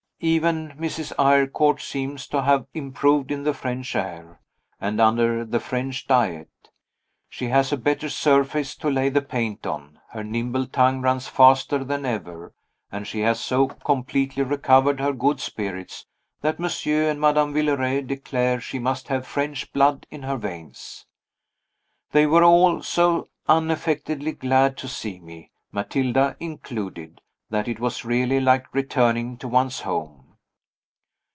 Even 0.23 0.69
Mrs. 0.73 1.11
Eyrecourt 1.17 1.81
seems 1.81 2.27
to 2.27 2.43
have 2.43 2.67
improved 2.75 3.31
in 3.31 3.41
the 3.41 3.55
French 3.55 3.95
air, 3.95 4.39
and 4.79 5.01
under 5.01 5.43
the 5.43 5.59
French 5.59 6.05
diet. 6.05 6.69
She 7.27 7.47
has 7.47 7.71
a 7.73 7.77
better 7.77 8.07
surface 8.07 8.75
to 8.75 8.91
lay 8.91 9.09
the 9.09 9.23
paint 9.23 9.65
on; 9.65 9.97
her 10.09 10.23
nimble 10.23 10.67
tongue 10.67 11.01
runs 11.01 11.27
faster 11.27 11.83
than 11.83 12.05
ever; 12.05 12.53
and 12.91 13.07
she 13.07 13.21
has 13.21 13.39
so 13.39 13.65
completely 13.67 14.43
recovered 14.43 14.99
her 14.99 15.11
good 15.11 15.39
spirits, 15.39 16.05
that 16.41 16.59
Monsieur 16.59 17.09
and 17.09 17.19
Madame 17.19 17.51
Villeray 17.51 18.01
declare 18.05 18.61
she 18.61 18.77
must 18.77 19.07
have 19.07 19.25
French 19.25 19.73
blood 19.73 20.05
in 20.11 20.21
her 20.21 20.37
veins. 20.37 21.07
They 22.11 22.27
were 22.27 22.43
all 22.43 22.83
so 22.83 23.29
unaffectedly 23.49 24.33
glad 24.33 24.77
to 24.77 24.87
see 24.87 25.19
me 25.19 25.49
(Matilda 25.71 26.37
included), 26.39 27.21
that 27.49 27.67
it 27.67 27.77
was 27.81 28.05
really 28.05 28.39
like 28.39 28.73
returning 28.73 29.35
to 29.35 29.45
one's 29.45 29.81
home. 29.81 30.17